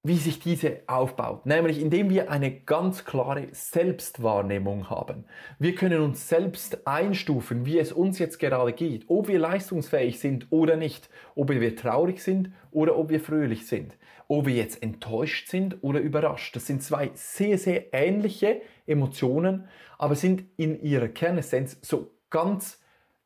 wie 0.07 0.17
sich 0.17 0.39
diese 0.39 0.81
aufbaut, 0.87 1.45
nämlich 1.45 1.81
indem 1.81 2.09
wir 2.09 2.31
eine 2.31 2.51
ganz 2.51 3.03
klare 3.03 3.47
Selbstwahrnehmung 3.51 4.89
haben. 4.89 5.25
Wir 5.59 5.75
können 5.75 6.01
uns 6.01 6.29
selbst 6.29 6.87
einstufen, 6.87 7.65
wie 7.65 7.77
es 7.79 7.91
uns 7.91 8.17
jetzt 8.17 8.39
gerade 8.39 8.71
geht, 8.73 9.05
ob 9.07 9.27
wir 9.27 9.37
leistungsfähig 9.37 10.19
sind 10.19 10.47
oder 10.49 10.77
nicht, 10.77 11.09
ob 11.35 11.49
wir 11.49 11.75
traurig 11.75 12.23
sind 12.23 12.51
oder 12.71 12.97
ob 12.97 13.09
wir 13.09 13.19
fröhlich 13.19 13.67
sind, 13.67 13.97
ob 14.29 14.45
wir 14.45 14.55
jetzt 14.55 14.81
enttäuscht 14.81 15.49
sind 15.49 15.83
oder 15.83 15.99
überrascht. 15.99 16.55
Das 16.55 16.67
sind 16.67 16.83
zwei 16.83 17.11
sehr, 17.13 17.57
sehr 17.57 17.93
ähnliche 17.93 18.61
Emotionen, 18.85 19.67
aber 19.97 20.15
sind 20.15 20.45
in 20.55 20.81
ihrer 20.81 21.09
Kernessenz 21.09 21.79
so 21.81 22.11
ganz 22.29 22.79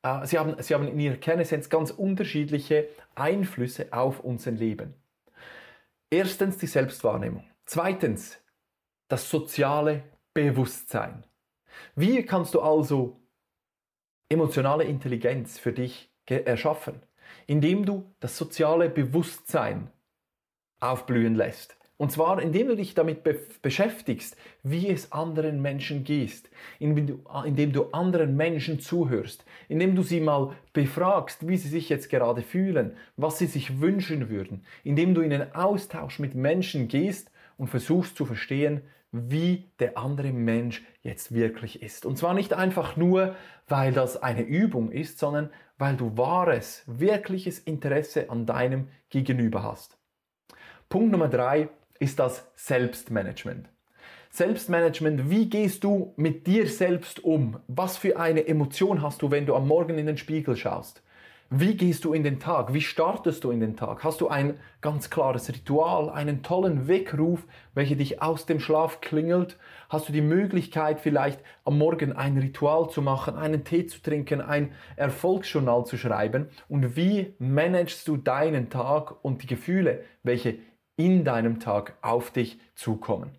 äh, 0.03 0.25
Sie 0.25 0.39
haben, 0.39 0.55
sie 0.63 0.73
haben 0.73 0.87
in 0.87 0.99
ihrer 0.99 1.17
Kernessenz 1.17 1.69
ganz 1.69 1.91
unterschiedliche 1.91 2.87
Einflüsse 3.13 3.87
auf 3.91 4.21
unser 4.21 4.51
Leben. 4.51 4.95
Erstens 6.13 6.57
die 6.57 6.67
Selbstwahrnehmung. 6.67 7.49
Zweitens 7.65 8.37
das 9.07 9.29
soziale 9.29 10.03
Bewusstsein. 10.33 11.25
Wie 11.95 12.23
kannst 12.25 12.53
du 12.53 12.61
also 12.61 13.21
emotionale 14.27 14.83
Intelligenz 14.83 15.57
für 15.57 15.71
dich 15.71 16.11
erschaffen? 16.25 17.01
Indem 17.47 17.85
du 17.85 18.13
das 18.19 18.37
soziale 18.37 18.89
Bewusstsein 18.89 19.89
aufblühen 20.81 21.35
lässt. 21.35 21.77
Und 22.01 22.11
zwar, 22.11 22.41
indem 22.41 22.67
du 22.67 22.75
dich 22.75 22.95
damit 22.95 23.23
be 23.23 23.39
beschäftigst, 23.61 24.35
wie 24.63 24.89
es 24.89 25.11
anderen 25.11 25.61
Menschen 25.61 26.03
geht, 26.03 26.49
indem 26.79 27.05
du, 27.05 27.19
indem 27.45 27.73
du 27.73 27.91
anderen 27.91 28.35
Menschen 28.35 28.79
zuhörst, 28.79 29.45
indem 29.69 29.93
du 29.93 30.01
sie 30.01 30.19
mal 30.19 30.55
befragst, 30.73 31.47
wie 31.47 31.57
sie 31.57 31.69
sich 31.69 31.89
jetzt 31.89 32.09
gerade 32.09 32.41
fühlen, 32.41 32.93
was 33.17 33.37
sie 33.37 33.45
sich 33.45 33.81
wünschen 33.81 34.29
würden, 34.31 34.65
indem 34.83 35.13
du 35.13 35.21
in 35.21 35.31
einen 35.31 35.53
Austausch 35.53 36.17
mit 36.17 36.33
Menschen 36.33 36.87
gehst 36.87 37.29
und 37.57 37.67
versuchst 37.67 38.17
zu 38.17 38.25
verstehen, 38.25 38.81
wie 39.11 39.69
der 39.77 39.95
andere 39.95 40.31
Mensch 40.31 40.83
jetzt 41.03 41.35
wirklich 41.35 41.83
ist. 41.83 42.07
Und 42.07 42.17
zwar 42.17 42.33
nicht 42.33 42.53
einfach 42.53 42.97
nur, 42.97 43.35
weil 43.67 43.93
das 43.93 44.17
eine 44.17 44.41
Übung 44.41 44.91
ist, 44.91 45.19
sondern 45.19 45.51
weil 45.77 45.97
du 45.97 46.17
wahres, 46.17 46.81
wirkliches 46.87 47.59
Interesse 47.59 48.31
an 48.31 48.47
deinem 48.47 48.87
Gegenüber 49.11 49.61
hast. 49.61 49.99
Punkt 50.89 51.11
Nummer 51.11 51.29
drei, 51.29 51.69
ist 52.01 52.17
das 52.17 52.51
Selbstmanagement. 52.55 53.69
Selbstmanagement, 54.31 55.29
wie 55.29 55.47
gehst 55.49 55.83
du 55.83 56.13
mit 56.17 56.47
dir 56.47 56.67
selbst 56.67 57.23
um? 57.23 57.59
Was 57.67 57.97
für 57.97 58.17
eine 58.17 58.47
Emotion 58.47 59.03
hast 59.03 59.21
du, 59.21 59.29
wenn 59.29 59.45
du 59.45 59.53
am 59.55 59.67
Morgen 59.67 59.99
in 59.99 60.07
den 60.07 60.17
Spiegel 60.17 60.55
schaust? 60.55 61.03
Wie 61.51 61.75
gehst 61.75 62.05
du 62.05 62.13
in 62.13 62.23
den 62.23 62.39
Tag? 62.39 62.73
Wie 62.73 62.81
startest 62.81 63.43
du 63.43 63.51
in 63.51 63.59
den 63.59 63.75
Tag? 63.75 64.03
Hast 64.03 64.21
du 64.21 64.29
ein 64.29 64.57
ganz 64.79 65.09
klares 65.09 65.49
Ritual, 65.49 66.09
einen 66.09 66.43
tollen 66.43 66.87
Weckruf, 66.87 67.45
welcher 67.75 67.97
dich 67.97 68.21
aus 68.21 68.45
dem 68.45 68.61
Schlaf 68.61 69.01
klingelt? 69.01 69.57
Hast 69.89 70.07
du 70.07 70.13
die 70.13 70.21
Möglichkeit 70.21 71.01
vielleicht 71.01 71.41
am 71.65 71.77
Morgen 71.77 72.13
ein 72.13 72.37
Ritual 72.37 72.89
zu 72.89 73.01
machen, 73.01 73.35
einen 73.35 73.65
Tee 73.65 73.85
zu 73.85 74.01
trinken, 74.01 74.39
ein 74.41 74.71
Erfolgsjournal 74.95 75.85
zu 75.85 75.97
schreiben? 75.97 76.47
Und 76.67 76.95
wie 76.95 77.35
managst 77.37 78.07
du 78.07 78.15
deinen 78.15 78.69
Tag 78.69 79.23
und 79.23 79.43
die 79.43 79.47
Gefühle, 79.47 80.05
welche 80.23 80.57
in 80.95 81.23
deinem 81.23 81.59
Tag 81.59 81.97
auf 82.01 82.31
dich 82.31 82.59
zukommen? 82.75 83.31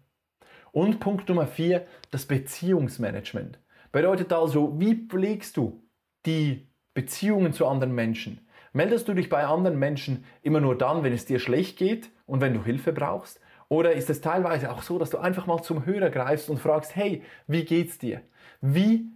Und 0.73 1.00
Punkt 1.00 1.28
Nummer 1.28 1.47
vier, 1.47 1.87
das 2.11 2.26
Beziehungsmanagement. 2.26 3.59
Bedeutet 3.92 4.32
also, 4.32 4.78
wie 4.80 4.94
pflegst 4.94 5.56
du 5.56 5.82
die 6.25 6.66
Beziehungen 6.94 7.52
zu 7.52 7.66
anderen 7.66 7.94
Menschen? 7.94 8.47
Meldest 8.73 9.06
du 9.06 9.14
dich 9.14 9.28
bei 9.28 9.44
anderen 9.44 9.78
Menschen 9.78 10.25
immer 10.40 10.61
nur 10.61 10.78
dann, 10.78 11.02
wenn 11.02 11.12
es 11.12 11.26
dir 11.26 11.38
schlecht 11.38 11.76
geht 11.76 12.11
und 12.25 12.40
wenn 12.40 12.54
du 12.54 12.64
Hilfe 12.64 12.92
brauchst? 12.92 13.38
Oder 13.68 13.92
ist 13.92 14.09
es 14.11 14.21
teilweise 14.21 14.71
auch 14.71 14.82
so, 14.82 14.99
dass 14.99 15.11
du 15.11 15.18
einfach 15.18 15.47
mal 15.47 15.62
zum 15.62 15.85
Hörer 15.85 16.11
greifst 16.11 16.49
und 16.49 16.59
fragst, 16.59 16.97
hey, 16.97 17.23
wie 17.47 17.64
geht's 17.64 17.99
dir? 17.99 18.23
Wie 18.61 19.11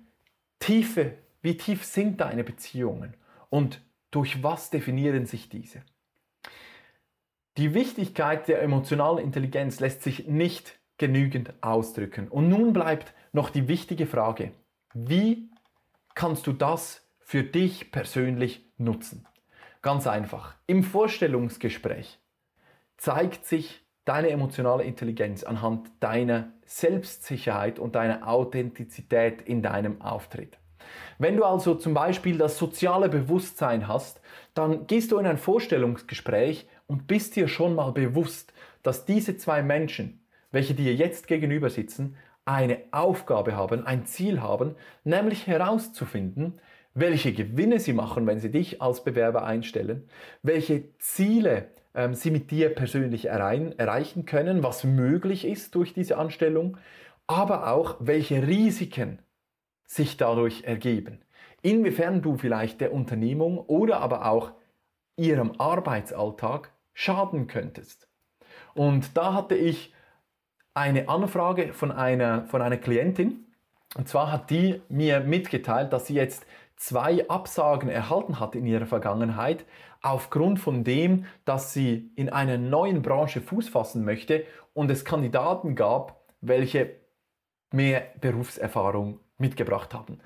tiefe, 0.59 1.14
wie 1.43 1.57
tief 1.57 1.85
sind 1.85 2.21
deine 2.21 2.45
Beziehungen? 2.45 3.14
Und 3.49 3.83
durch 4.11 4.43
was 4.43 4.71
definieren 4.71 5.26
sich 5.26 5.49
diese? 5.49 5.83
Die 7.56 7.72
Wichtigkeit 7.72 8.48
der 8.48 8.60
emotionalen 8.60 9.25
Intelligenz 9.25 9.80
lässt 9.80 10.02
sich 10.02 10.26
nicht 10.26 10.78
genügend 10.98 11.54
ausdrücken. 11.62 12.28
Und 12.28 12.50
nun 12.50 12.75
bleibt 12.75 13.14
noch 13.32 13.48
die 13.48 13.66
wichtige 13.66 14.06
Frage, 14.06 14.52
wie 14.92 15.48
kannst 16.14 16.46
du 16.46 16.52
das 16.52 17.02
für 17.18 17.44
dich 17.44 17.92
persönlich 17.92 18.70
nutzen? 18.76 19.26
Ganz 19.80 20.06
einfach. 20.06 20.54
Im 20.66 20.82
Vorstellungsgespräch 20.82 22.18
zeigt 22.98 23.46
sich 23.46 23.86
deine 24.04 24.28
emotionale 24.28 24.84
Intelligenz 24.84 25.42
anhand 25.42 25.90
deiner 26.00 26.52
Selbstsicherheit 26.66 27.78
und 27.78 27.94
deiner 27.94 28.28
Authentizität 28.28 29.40
in 29.40 29.62
deinem 29.62 30.02
Auftritt. 30.02 30.58
Wenn 31.18 31.36
du 31.36 31.44
also 31.44 31.75
zum 31.75 31.94
Beispiel 31.94 32.36
das 32.36 32.58
soziale 32.58 33.08
Bewusstsein 33.08 33.88
hast, 33.88 34.20
dann 34.54 34.86
gehst 34.86 35.10
du 35.10 35.18
in 35.18 35.26
ein 35.26 35.38
Vorstellungsgespräch 35.38 36.68
und 36.87 37.07
bist 37.07 37.37
dir 37.37 37.49
schon 37.49 37.75
mal 37.75 37.93
bewusst, 37.93 38.52
dass 38.83 39.05
diese 39.05 39.37
zwei 39.37 39.62
Menschen, 39.62 40.21
welche 40.50 40.75
dir 40.75 40.95
jetzt 40.95 41.26
gegenüber 41.26 41.71
sitzen, 41.71 42.16
eine 42.45 42.78
Aufgabe 42.93 43.57
haben, 43.57 43.85
ein 43.87 44.07
Ziel 44.07 44.40
haben, 44.40 44.76
nämlich 45.05 45.47
herauszufinden, 45.47 46.61
welche 46.95 47.33
Gewinne 47.33 47.81
sie 47.81 47.93
machen, 47.93 48.26
wenn 48.26 48.38
sie 48.38 48.50
dich 48.50 48.81
als 48.81 49.05
Bewerber 49.05 49.45
einstellen, 49.45 50.09
welche 50.43 50.97
Ziele 50.99 51.69
ähm, 51.95 52.14
sie 52.14 52.31
mit 52.31 52.50
dir 52.50 52.71
persönlich 52.71 53.26
errein, 53.26 53.76
erreichen 53.78 54.25
können, 54.25 54.62
was 54.62 54.85
möglich 54.85 55.45
ist 55.45 55.75
durch 55.75 55.93
diese 55.93 56.16
Anstellung, 56.16 56.78
aber 57.26 57.73
auch 57.73 57.97
welche 57.99 58.47
Risiken 58.47 59.19
sich 59.85 60.16
dadurch 60.16 60.64
ergeben. 60.64 61.21
Inwiefern 61.62 62.23
du 62.23 62.37
vielleicht 62.37 62.81
der 62.81 62.93
Unternehmung 62.93 63.59
oder 63.59 64.00
aber 64.00 64.26
auch 64.26 64.52
ihrem 65.16 65.52
Arbeitsalltag 65.59 66.73
schaden 66.97 67.47
könntest. 67.47 68.09
Und 68.75 69.19
da 69.19 69.35
hatte 69.35 69.55
ich 69.55 69.95
eine 70.73 71.11
Anfrage 71.11 71.75
von 71.75 71.93
einer, 71.93 72.47
von 72.47 72.62
einer 72.62 72.79
Klientin. 72.79 73.53
Und 73.97 74.09
zwar 74.09 74.33
hat 74.33 74.49
die 74.49 74.81
mir 74.88 75.21
mitgeteilt, 75.21 75.93
dass 75.93 76.07
sie 76.07 76.15
jetzt 76.15 76.47
zwei 76.76 77.29
Absagen 77.29 77.91
erhalten 77.91 78.41
hat 78.41 78.55
in 78.55 78.67
ihrer 78.67 78.87
Vergangenheit, 78.87 79.67
aufgrund 80.00 80.59
von 80.59 80.85
dem, 80.85 81.26
dass 81.45 81.75
sie 81.75 82.11
in 82.17 82.31
einer 82.31 82.57
neuen 82.57 83.03
Branche 83.03 83.43
Fuß 83.43 83.69
fassen 83.69 84.05
möchte 84.05 84.45
und 84.73 84.91
es 84.91 85.05
Kandidaten 85.05 85.75
gab, 85.75 86.25
welche 86.41 86.97
mehr 87.73 88.07
Berufserfahrung 88.21 89.21
mitgebracht 89.37 89.93
haben. 89.93 90.21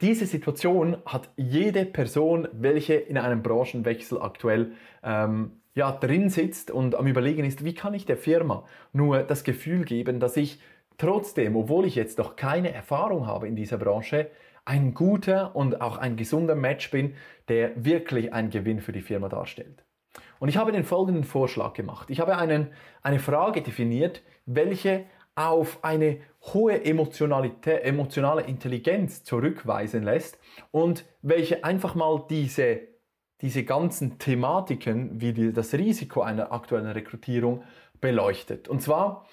Diese 0.00 0.26
Situation 0.26 0.96
hat 1.06 1.30
jede 1.36 1.84
Person, 1.84 2.48
welche 2.52 2.94
in 2.94 3.16
einem 3.16 3.42
Branchenwechsel 3.42 4.20
aktuell 4.20 4.72
ähm, 5.04 5.59
ja, 5.80 5.92
drin 5.92 6.28
sitzt 6.28 6.70
und 6.70 6.94
am 6.94 7.06
Überlegen 7.06 7.42
ist, 7.42 7.64
wie 7.64 7.72
kann 7.72 7.94
ich 7.94 8.04
der 8.04 8.18
Firma 8.18 8.64
nur 8.92 9.22
das 9.22 9.44
Gefühl 9.44 9.86
geben, 9.86 10.20
dass 10.20 10.36
ich 10.36 10.60
trotzdem, 10.98 11.56
obwohl 11.56 11.86
ich 11.86 11.94
jetzt 11.94 12.18
noch 12.18 12.36
keine 12.36 12.70
Erfahrung 12.70 13.26
habe 13.26 13.48
in 13.48 13.56
dieser 13.56 13.78
Branche, 13.78 14.30
ein 14.66 14.92
guter 14.92 15.56
und 15.56 15.80
auch 15.80 15.96
ein 15.96 16.16
gesunder 16.16 16.54
Match 16.54 16.90
bin, 16.90 17.14
der 17.48 17.82
wirklich 17.82 18.34
einen 18.34 18.50
Gewinn 18.50 18.80
für 18.80 18.92
die 18.92 19.00
Firma 19.00 19.30
darstellt. 19.30 19.82
Und 20.38 20.50
ich 20.50 20.58
habe 20.58 20.70
den 20.70 20.84
folgenden 20.84 21.24
Vorschlag 21.24 21.72
gemacht. 21.72 22.10
Ich 22.10 22.20
habe 22.20 22.36
einen, 22.36 22.68
eine 23.00 23.18
Frage 23.18 23.62
definiert, 23.62 24.20
welche 24.44 25.06
auf 25.34 25.82
eine 25.82 26.18
hohe 26.52 26.84
emotionale 26.84 28.42
Intelligenz 28.42 29.24
zurückweisen 29.24 30.02
lässt 30.02 30.38
und 30.72 31.06
welche 31.22 31.64
einfach 31.64 31.94
mal 31.94 32.22
diese 32.28 32.89
diese 33.42 33.64
ganzen 33.64 34.18
Thematiken 34.18 35.20
wie 35.20 35.32
die, 35.32 35.52
das 35.52 35.74
Risiko 35.74 36.22
einer 36.22 36.52
aktuellen 36.52 36.86
Rekrutierung 36.86 37.64
beleuchtet. 38.00 38.68
Und 38.68 38.82
zwar 38.82 39.26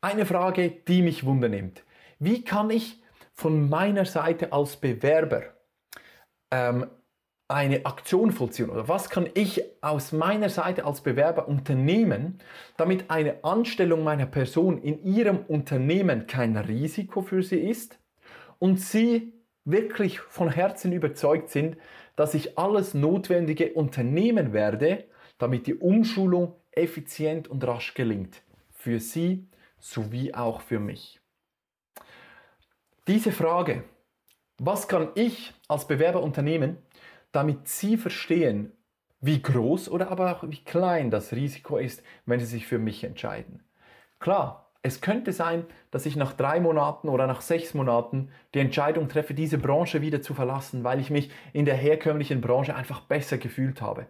eine 0.00 0.26
Frage, 0.26 0.70
die 0.70 1.02
mich 1.02 1.24
wundernimmt. 1.24 1.82
Wie 2.18 2.44
kann 2.44 2.70
ich 2.70 3.02
von 3.34 3.68
meiner 3.68 4.04
Seite 4.04 4.52
als 4.52 4.76
Bewerber 4.76 5.42
ähm, 6.50 6.86
eine 7.48 7.86
Aktion 7.86 8.32
vollziehen 8.32 8.70
oder 8.70 8.88
was 8.88 9.08
kann 9.08 9.28
ich 9.34 9.62
aus 9.80 10.10
meiner 10.12 10.48
Seite 10.48 10.84
als 10.84 11.00
Bewerber 11.00 11.46
unternehmen, 11.46 12.38
damit 12.76 13.10
eine 13.10 13.44
Anstellung 13.44 14.02
meiner 14.02 14.26
Person 14.26 14.82
in 14.82 15.04
ihrem 15.04 15.38
Unternehmen 15.46 16.26
kein 16.26 16.56
Risiko 16.56 17.22
für 17.22 17.42
sie 17.42 17.60
ist 17.60 18.00
und 18.58 18.80
sie 18.80 19.32
wirklich 19.64 20.20
von 20.20 20.48
Herzen 20.48 20.92
überzeugt 20.92 21.50
sind, 21.50 21.76
dass 22.16 22.34
ich 22.34 22.58
alles 22.58 22.94
Notwendige 22.94 23.72
unternehmen 23.74 24.52
werde, 24.52 25.04
damit 25.38 25.66
die 25.66 25.74
Umschulung 25.74 26.54
effizient 26.72 27.48
und 27.48 27.66
rasch 27.66 27.94
gelingt. 27.94 28.42
Für 28.72 29.00
Sie 29.00 29.48
sowie 29.78 30.34
auch 30.34 30.60
für 30.60 30.80
mich. 30.80 31.20
Diese 33.06 33.30
Frage, 33.30 33.84
was 34.58 34.88
kann 34.88 35.10
ich 35.14 35.52
als 35.68 35.86
Bewerber 35.86 36.22
unternehmen, 36.22 36.78
damit 37.30 37.68
Sie 37.68 37.96
verstehen, 37.96 38.72
wie 39.20 39.42
groß 39.42 39.88
oder 39.88 40.10
aber 40.10 40.34
auch 40.34 40.48
wie 40.48 40.64
klein 40.64 41.10
das 41.10 41.32
Risiko 41.32 41.78
ist, 41.78 42.02
wenn 42.24 42.40
Sie 42.40 42.46
sich 42.46 42.66
für 42.66 42.78
mich 42.78 43.04
entscheiden. 43.04 43.62
Klar, 44.18 44.65
es 44.86 45.00
könnte 45.00 45.32
sein, 45.32 45.64
dass 45.90 46.06
ich 46.06 46.16
nach 46.16 46.32
drei 46.32 46.60
Monaten 46.60 47.08
oder 47.08 47.26
nach 47.26 47.40
sechs 47.40 47.74
Monaten 47.74 48.28
die 48.54 48.60
Entscheidung 48.60 49.08
treffe, 49.08 49.34
diese 49.34 49.58
Branche 49.58 50.00
wieder 50.00 50.22
zu 50.22 50.32
verlassen, 50.32 50.84
weil 50.84 51.00
ich 51.00 51.10
mich 51.10 51.30
in 51.52 51.64
der 51.64 51.74
herkömmlichen 51.74 52.40
Branche 52.40 52.74
einfach 52.74 53.00
besser 53.00 53.36
gefühlt 53.36 53.82
habe. 53.82 54.06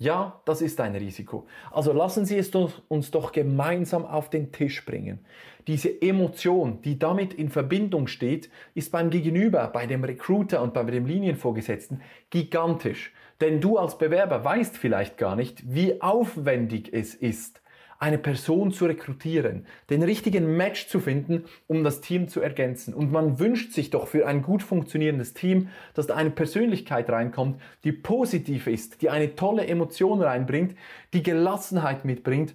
Ja, 0.00 0.40
das 0.44 0.60
ist 0.60 0.80
ein 0.80 0.94
Risiko. 0.94 1.46
Also 1.72 1.92
lassen 1.92 2.24
Sie 2.24 2.36
es 2.36 2.50
uns 2.54 3.10
doch 3.10 3.32
gemeinsam 3.32 4.04
auf 4.06 4.30
den 4.30 4.52
Tisch 4.52 4.84
bringen. 4.84 5.24
Diese 5.66 6.02
Emotion, 6.02 6.82
die 6.82 6.98
damit 6.98 7.34
in 7.34 7.48
Verbindung 7.48 8.06
steht, 8.06 8.48
ist 8.74 8.92
beim 8.92 9.10
Gegenüber, 9.10 9.66
bei 9.68 9.86
dem 9.86 10.04
Recruiter 10.04 10.62
und 10.62 10.72
bei 10.72 10.84
dem 10.84 11.06
Linienvorgesetzten 11.06 12.02
gigantisch. 12.30 13.12
Denn 13.40 13.60
du 13.60 13.76
als 13.76 13.98
Bewerber 13.98 14.44
weißt 14.44 14.76
vielleicht 14.76 15.16
gar 15.16 15.36
nicht, 15.36 15.62
wie 15.72 16.00
aufwendig 16.00 16.92
es 16.92 17.14
ist, 17.14 17.60
eine 17.98 18.18
Person 18.18 18.70
zu 18.70 18.86
rekrutieren, 18.86 19.66
den 19.90 20.02
richtigen 20.02 20.56
Match 20.56 20.86
zu 20.86 21.00
finden, 21.00 21.44
um 21.66 21.82
das 21.82 22.00
Team 22.00 22.28
zu 22.28 22.40
ergänzen. 22.40 22.94
Und 22.94 23.10
man 23.10 23.40
wünscht 23.40 23.72
sich 23.72 23.90
doch 23.90 24.06
für 24.06 24.26
ein 24.26 24.42
gut 24.42 24.62
funktionierendes 24.62 25.34
Team, 25.34 25.68
dass 25.94 26.06
da 26.06 26.14
eine 26.14 26.30
Persönlichkeit 26.30 27.10
reinkommt, 27.10 27.60
die 27.84 27.92
positiv 27.92 28.68
ist, 28.68 29.02
die 29.02 29.10
eine 29.10 29.34
tolle 29.34 29.66
Emotion 29.66 30.22
reinbringt, 30.22 30.76
die 31.12 31.24
Gelassenheit 31.24 32.04
mitbringt 32.04 32.54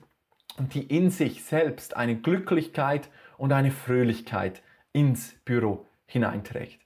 und 0.58 0.74
die 0.74 0.84
in 0.84 1.10
sich 1.10 1.44
selbst 1.44 1.98
eine 1.98 2.16
Glücklichkeit 2.16 3.10
und 3.38 3.52
eine 3.52 3.72
Fröhlichkeit 3.72 4.62
ins 4.94 5.36
Büro 5.44 5.86
hineinträgt. 6.06 6.80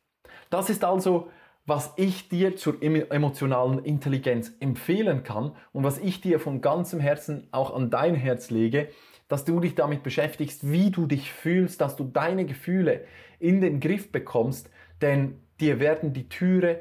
Das 0.49 0.69
ist 0.69 0.83
also 0.83 1.29
was 1.67 1.93
ich 1.97 2.29
dir 2.29 2.55
zur 2.55 2.81
emotionalen 2.81 3.83
Intelligenz 3.83 4.53
empfehlen 4.61 5.23
kann 5.23 5.51
und 5.73 5.83
was 5.83 5.99
ich 5.99 6.21
dir 6.21 6.39
von 6.39 6.61
ganzem 6.61 7.01
Herzen 7.01 7.47
auch 7.51 7.75
an 7.75 7.89
dein 7.89 8.15
Herz 8.15 8.49
lege, 8.49 8.87
dass 9.27 9.43
du 9.43 9.59
dich 9.59 9.75
damit 9.75 10.01
beschäftigst, 10.01 10.71
wie 10.71 10.91
du 10.91 11.05
dich 11.05 11.31
fühlst, 11.33 11.81
dass 11.81 11.97
du 11.97 12.05
deine 12.05 12.45
Gefühle 12.45 13.01
in 13.39 13.59
den 13.59 13.81
Griff 13.81 14.13
bekommst, 14.13 14.69
denn 15.01 15.41
dir 15.59 15.81
werden 15.81 16.13
die 16.13 16.29
Türe, 16.29 16.79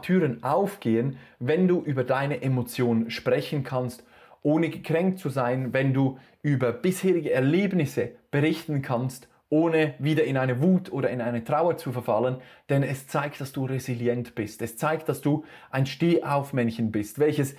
Türen 0.00 0.44
aufgehen, 0.44 1.18
wenn 1.40 1.66
du 1.66 1.82
über 1.82 2.04
deine 2.04 2.40
Emotionen 2.40 3.10
sprechen 3.10 3.64
kannst, 3.64 4.04
ohne 4.42 4.70
gekränkt 4.70 5.18
zu 5.18 5.28
sein, 5.28 5.72
wenn 5.72 5.92
du 5.92 6.18
über 6.40 6.72
bisherige 6.72 7.32
Erlebnisse 7.32 8.12
berichten 8.30 8.80
kannst, 8.80 9.28
ohne 9.50 9.94
wieder 9.98 10.24
in 10.24 10.36
eine 10.36 10.62
Wut 10.62 10.92
oder 10.92 11.10
in 11.10 11.20
eine 11.20 11.44
Trauer 11.44 11.76
zu 11.76 11.92
verfallen, 11.92 12.40
denn 12.68 12.82
es 12.82 13.06
zeigt, 13.06 13.40
dass 13.40 13.52
du 13.52 13.64
resilient 13.64 14.34
bist. 14.34 14.60
Es 14.62 14.76
zeigt, 14.76 15.08
dass 15.08 15.20
du 15.20 15.44
ein 15.70 15.86
Stehaufmännchen 15.86 16.92
bist, 16.92 17.18
welches 17.18 17.54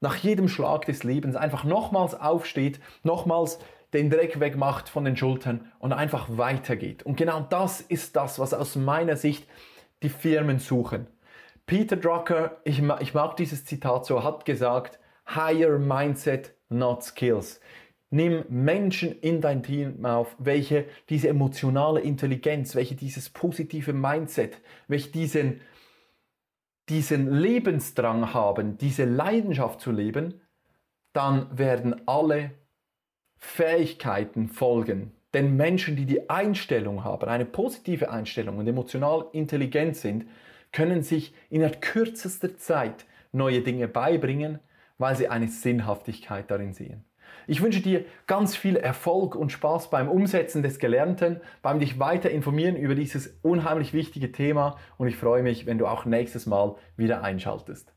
nach 0.00 0.16
jedem 0.16 0.48
Schlag 0.48 0.86
des 0.86 1.04
Lebens 1.04 1.36
einfach 1.36 1.64
nochmals 1.64 2.14
aufsteht, 2.14 2.80
nochmals 3.02 3.58
den 3.92 4.10
Dreck 4.10 4.40
wegmacht 4.40 4.88
von 4.88 5.04
den 5.04 5.16
Schultern 5.16 5.72
und 5.78 5.92
einfach 5.92 6.26
weitergeht. 6.30 7.02
Und 7.02 7.16
genau 7.16 7.40
das 7.40 7.80
ist 7.80 8.16
das, 8.16 8.38
was 8.38 8.52
aus 8.52 8.76
meiner 8.76 9.16
Sicht 9.16 9.46
die 10.02 10.08
Firmen 10.08 10.58
suchen. 10.58 11.06
Peter 11.66 11.96
Drucker, 11.96 12.58
ich, 12.64 12.80
mag 12.80 13.36
dieses 13.36 13.64
Zitat 13.64 14.06
so, 14.06 14.22
hat 14.22 14.44
gesagt, 14.44 14.98
Higher 15.34 15.78
Mindset, 15.78 16.54
not 16.68 17.02
Skills. 17.02 17.60
Nimm 18.10 18.44
Menschen 18.48 19.18
in 19.20 19.40
dein 19.40 19.62
Team 19.62 20.04
auf, 20.04 20.36
welche 20.38 20.86
diese 21.08 21.28
emotionale 21.28 22.00
Intelligenz, 22.00 22.74
welche 22.74 22.94
dieses 22.94 23.30
positive 23.30 23.92
Mindset, 23.92 24.60
welche 24.86 25.10
diesen, 25.10 25.60
diesen 26.88 27.30
Lebensdrang 27.32 28.32
haben, 28.32 28.78
diese 28.78 29.04
Leidenschaft 29.04 29.80
zu 29.80 29.90
leben, 29.90 30.40
dann 31.12 31.58
werden 31.58 32.06
alle 32.06 32.52
Fähigkeiten 33.38 34.48
folgen. 34.48 35.12
Denn 35.34 35.56
Menschen, 35.56 35.96
die 35.96 36.06
die 36.06 36.30
Einstellung 36.30 37.04
haben, 37.04 37.28
eine 37.28 37.44
positive 37.44 38.10
Einstellung 38.10 38.58
und 38.58 38.66
emotional 38.66 39.26
intelligent 39.32 39.96
sind, 39.96 40.26
können 40.72 41.02
sich 41.02 41.34
in 41.50 41.60
der 41.60 41.72
kürzester 41.72 42.56
Zeit 42.56 43.04
neue 43.32 43.62
Dinge 43.62 43.88
beibringen, 43.88 44.60
weil 44.98 45.16
sie 45.16 45.28
eine 45.28 45.48
Sinnhaftigkeit 45.48 46.50
darin 46.50 46.72
sehen. 46.72 47.04
Ich 47.46 47.62
wünsche 47.62 47.80
dir 47.80 48.04
ganz 48.26 48.56
viel 48.56 48.76
Erfolg 48.76 49.34
und 49.34 49.52
Spaß 49.52 49.90
beim 49.90 50.08
Umsetzen 50.08 50.62
des 50.62 50.78
Gelernten, 50.78 51.40
beim 51.62 51.78
dich 51.78 51.98
weiter 51.98 52.30
informieren 52.30 52.76
über 52.76 52.94
dieses 52.94 53.38
unheimlich 53.42 53.92
wichtige 53.92 54.32
Thema 54.32 54.76
und 54.98 55.08
ich 55.08 55.16
freue 55.16 55.42
mich, 55.42 55.66
wenn 55.66 55.78
du 55.78 55.86
auch 55.86 56.04
nächstes 56.04 56.46
Mal 56.46 56.76
wieder 56.96 57.22
einschaltest. 57.22 57.92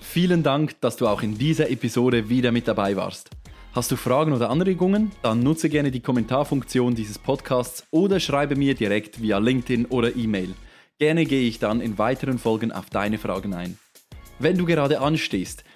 Vielen 0.00 0.42
Dank, 0.42 0.80
dass 0.80 0.96
du 0.96 1.08
auch 1.08 1.22
in 1.22 1.36
dieser 1.36 1.70
Episode 1.70 2.28
wieder 2.28 2.52
mit 2.52 2.68
dabei 2.68 2.96
warst. 2.96 3.30
Hast 3.72 3.90
du 3.90 3.96
Fragen 3.96 4.32
oder 4.32 4.48
Anregungen? 4.48 5.12
Dann 5.20 5.40
nutze 5.40 5.68
gerne 5.68 5.90
die 5.90 6.00
Kommentarfunktion 6.00 6.94
dieses 6.94 7.18
Podcasts 7.18 7.86
oder 7.90 8.20
schreibe 8.20 8.56
mir 8.56 8.74
direkt 8.74 9.20
via 9.20 9.36
LinkedIn 9.36 9.84
oder 9.86 10.16
E-Mail. 10.16 10.54
Gerne 10.98 11.26
gehe 11.26 11.46
ich 11.46 11.58
dann 11.58 11.82
in 11.82 11.98
weiteren 11.98 12.38
Folgen 12.38 12.72
auf 12.72 12.88
deine 12.88 13.18
Fragen 13.18 13.52
ein. 13.52 13.76
Wenn 14.38 14.56
du 14.56 14.64
gerade 14.64 15.00
anstehst, 15.00 15.62